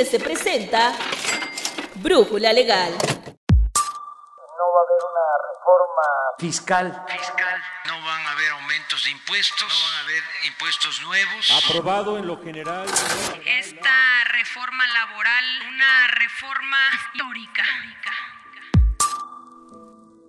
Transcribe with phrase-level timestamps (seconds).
[0.00, 0.94] IDC presenta
[1.96, 2.92] Brújula Legal.
[2.92, 6.06] No va a haber una reforma
[6.38, 7.04] fiscal.
[7.06, 7.62] fiscal.
[7.86, 9.68] No van a haber aumentos de impuestos.
[9.68, 11.64] No van a haber impuestos nuevos.
[11.66, 12.86] Aprobado en lo general.
[13.44, 17.64] Esta reforma laboral, una reforma histórica.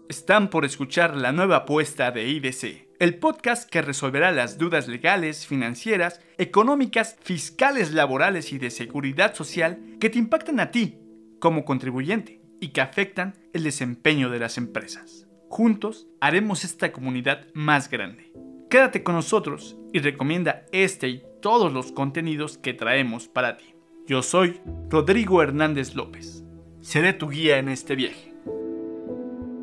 [0.10, 5.48] Están por escuchar la nueva apuesta de IDC, el podcast que resolverá las dudas legales,
[5.48, 11.00] financieras, económicas, fiscales, laborales y de seguridad social que te impactan a ti
[11.40, 15.26] como contribuyente y que afectan el desempeño de las empresas.
[15.50, 18.32] Juntos haremos esta comunidad más grande.
[18.70, 23.74] Quédate con nosotros y recomienda este y todos los contenidos que traemos para ti.
[24.06, 24.62] Yo soy
[24.92, 26.44] Rodrigo Hernández López.
[26.82, 28.31] Seré tu guía en este viaje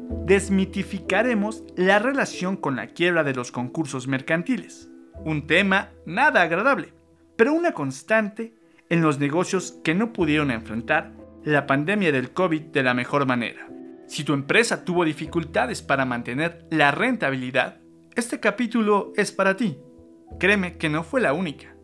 [0.08, 4.88] desmitificaremos la relación con la quiebra de los concursos mercantiles.
[5.24, 6.92] Un tema nada agradable,
[7.36, 8.54] pero una constante
[8.88, 11.12] en los negocios que no pudieron enfrentar
[11.44, 13.68] la pandemia del COVID de la mejor manera.
[14.06, 17.80] Si tu empresa tuvo dificultades para mantener la rentabilidad,
[18.16, 19.78] este capítulo es para ti.
[20.38, 21.74] Créeme que no fue la única.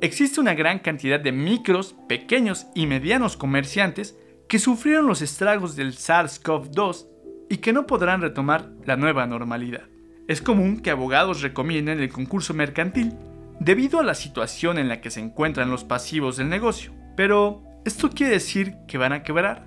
[0.00, 5.92] Existe una gran cantidad de micros, pequeños y medianos comerciantes que sufrieron los estragos del
[5.92, 7.13] SARS-CoV-2
[7.48, 9.82] y que no podrán retomar la nueva normalidad.
[10.26, 13.12] Es común que abogados recomienden el concurso mercantil
[13.60, 16.92] debido a la situación en la que se encuentran los pasivos del negocio.
[17.16, 19.66] Pero, ¿esto quiere decir que van a quebrar?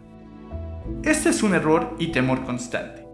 [1.04, 3.06] Este es un error y temor constante.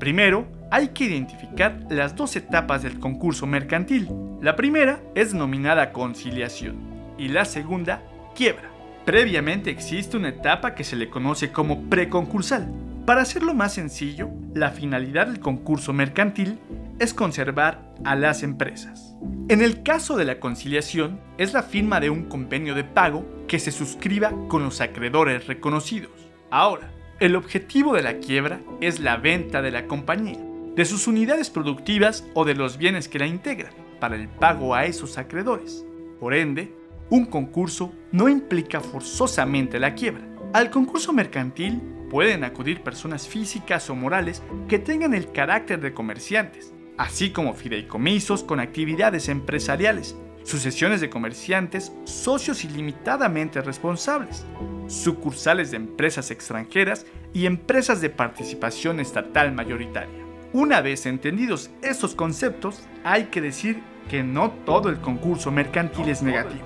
[0.00, 4.08] Primero, hay que identificar las dos etapas del concurso mercantil.
[4.40, 6.76] La primera es nominada conciliación
[7.18, 8.02] y la segunda,
[8.34, 8.70] quiebra.
[9.04, 12.66] Previamente existe una etapa que se le conoce como preconcursal,
[13.06, 16.58] para hacerlo más sencillo, la finalidad del concurso mercantil
[16.98, 19.14] es conservar a las empresas.
[19.48, 23.58] En el caso de la conciliación, es la firma de un convenio de pago que
[23.58, 26.12] se suscriba con los acreedores reconocidos.
[26.50, 30.38] Ahora, el objetivo de la quiebra es la venta de la compañía,
[30.74, 34.86] de sus unidades productivas o de los bienes que la integran, para el pago a
[34.86, 35.84] esos acreedores.
[36.20, 36.74] Por ende,
[37.10, 40.24] un concurso no implica forzosamente la quiebra.
[40.54, 41.82] Al concurso mercantil
[42.14, 48.44] pueden acudir personas físicas o morales que tengan el carácter de comerciantes, así como fideicomisos
[48.44, 50.14] con actividades empresariales,
[50.44, 54.46] sucesiones de comerciantes, socios ilimitadamente responsables,
[54.86, 60.24] sucursales de empresas extranjeras y empresas de participación estatal mayoritaria.
[60.52, 66.22] Una vez entendidos estos conceptos, hay que decir que no todo el concurso mercantil es
[66.22, 66.64] negativo.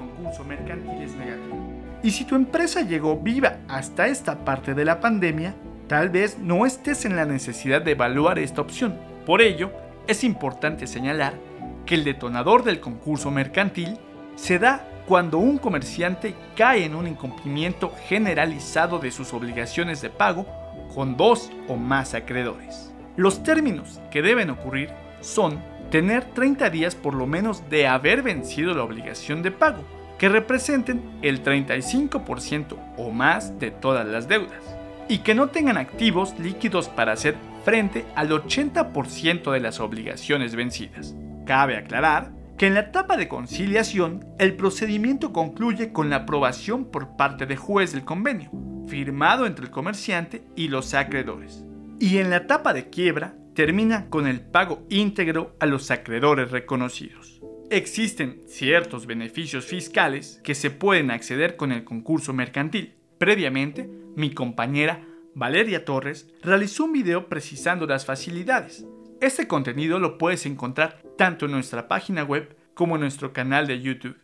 [2.03, 5.54] Y si tu empresa llegó viva hasta esta parte de la pandemia,
[5.88, 8.97] tal vez no estés en la necesidad de evaluar esta opción.
[9.26, 9.72] Por ello,
[10.06, 11.34] es importante señalar
[11.84, 13.98] que el detonador del concurso mercantil
[14.37, 20.47] se da cuando un comerciante cae en un incumplimiento generalizado de sus obligaciones de pago
[20.94, 22.92] con dos o más acreedores.
[23.16, 25.58] Los términos que deben ocurrir son
[25.91, 29.82] tener 30 días por lo menos de haber vencido la obligación de pago,
[30.19, 34.62] que representen el 35% o más de todas las deudas
[35.09, 41.15] y que no tengan activos líquidos para hacer frente al 80% de las obligaciones vencidas.
[41.47, 47.17] Cabe aclarar que en la etapa de conciliación el procedimiento concluye con la aprobación por
[47.17, 48.50] parte del juez del convenio,
[48.89, 51.65] firmado entre el comerciante y los acreedores.
[52.00, 57.38] Y en la etapa de quiebra termina con el pago íntegro a los acreedores reconocidos.
[57.71, 62.95] Existen ciertos beneficios fiscales que se pueden acceder con el concurso mercantil.
[63.19, 68.87] Previamente, mi compañera Valeria Torres realizó un video precisando las facilidades.
[69.21, 73.83] Este contenido lo puedes encontrar tanto en nuestra página web como en nuestro canal de
[73.83, 74.17] YouTube.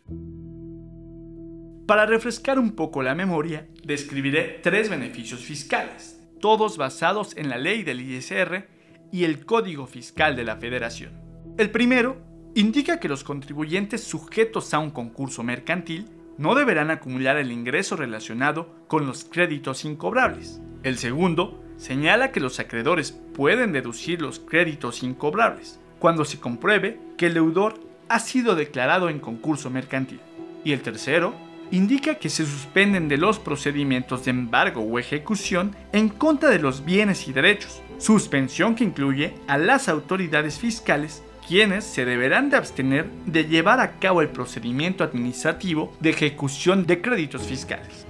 [1.85, 7.83] Para refrescar un poco la memoria, describiré tres beneficios fiscales, todos basados en la ley
[7.83, 8.67] del ISR
[9.11, 11.11] y el Código Fiscal de la Federación.
[11.59, 16.07] El primero indica que los contribuyentes sujetos a un concurso mercantil
[16.37, 20.61] no deberán acumular el ingreso relacionado con los créditos incobrables.
[20.83, 27.27] El segundo señala que los acreedores pueden deducir los créditos incobrables cuando se compruebe que
[27.27, 30.21] el deudor ha sido declarado en concurso mercantil.
[30.63, 31.35] Y el tercero
[31.71, 36.85] indica que se suspenden de los procedimientos de embargo o ejecución en contra de los
[36.85, 43.09] bienes y derechos, suspensión que incluye a las autoridades fiscales quienes se deberán de abstener
[43.25, 48.05] de llevar a cabo el procedimiento administrativo de ejecución de créditos fiscales.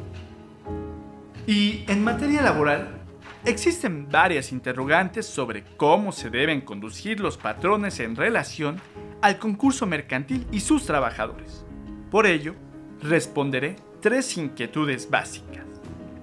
[1.48, 3.02] Y en materia laboral,
[3.46, 8.80] existen varias interrogantes sobre cómo se deben conducir los patrones en relación
[9.22, 11.66] al concurso mercantil y sus trabajadores.
[12.10, 12.56] Por ello,
[13.02, 15.66] responderé tres inquietudes básicas.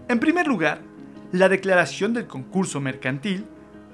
[0.08, 0.80] En primer lugar,
[1.30, 3.46] la declaración del concurso mercantil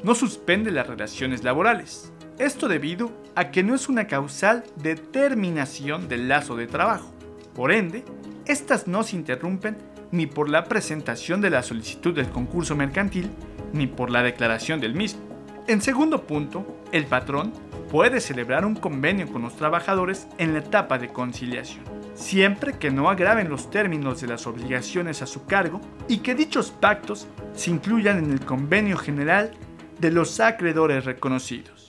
[0.02, 2.12] no suspende las relaciones laborales.
[2.38, 7.12] Esto debido a que no es una causal de terminación del lazo de trabajo.
[7.52, 8.04] Por ende,
[8.46, 9.76] estas no se interrumpen
[10.12, 13.30] ni por la presentación de la solicitud del concurso mercantil
[13.72, 15.20] ni por la declaración del mismo.
[15.66, 17.52] En segundo punto, el patrón
[17.90, 21.82] puede celebrar un convenio con los trabajadores en la etapa de conciliación,
[22.14, 26.70] siempre que no agraven los términos de las obligaciones a su cargo y que dichos
[26.70, 29.50] pactos se incluyan en el convenio general
[29.98, 31.87] de los acreedores reconocidos.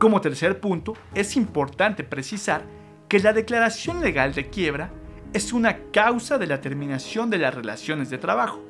[0.00, 2.64] Como tercer punto, es importante precisar
[3.06, 4.90] que la declaración legal de quiebra
[5.34, 8.64] es una causa de la terminación de las relaciones de trabajo,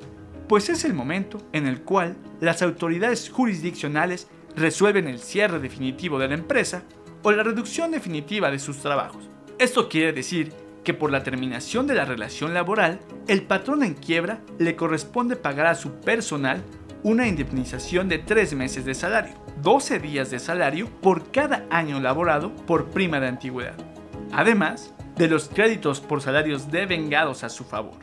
[0.49, 6.27] pues es el momento en el cual las autoridades jurisdiccionales resuelven el cierre definitivo de
[6.27, 6.83] la empresa
[7.23, 9.29] o la reducción definitiva de sus trabajos.
[9.57, 10.51] Esto quiere decir
[10.83, 12.99] que por la terminación de la relación laboral,
[13.29, 16.61] el patrón en quiebra le corresponde pagar a su personal
[17.03, 22.55] una indemnización de 3 meses de salario, 12 días de salario por cada año laborado
[22.67, 23.75] por prima de antigüedad,
[24.31, 27.99] además de los créditos por salarios devengados a su favor.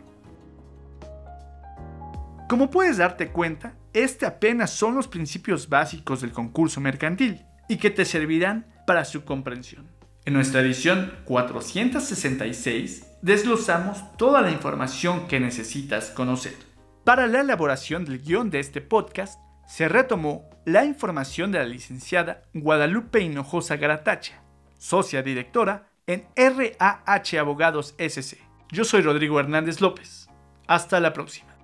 [2.48, 7.90] Como puedes darte cuenta, este apenas son los principios básicos del concurso mercantil y que
[7.90, 9.86] te servirán para su comprensión.
[10.24, 16.67] En nuestra edición 466 desglosamos toda la información que necesitas conocer.
[17.08, 22.42] Para la elaboración del guion de este podcast, se retomó la información de la licenciada
[22.52, 24.42] Guadalupe Hinojosa Garatacha,
[24.76, 28.36] socia directora en RAH Abogados SC.
[28.70, 30.28] Yo soy Rodrigo Hernández López.
[30.66, 31.56] Hasta la próxima.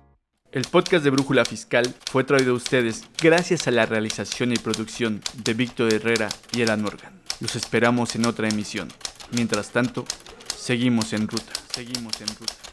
[0.51, 5.21] El podcast de Brújula Fiscal fue traído a ustedes gracias a la realización y producción
[5.43, 7.21] de Víctor Herrera y Elan Morgan.
[7.39, 8.87] Los esperamos en otra emisión.
[9.29, 10.05] Mientras tanto,
[10.47, 11.53] seguimos en ruta.
[11.71, 12.64] Seguimos en ruta.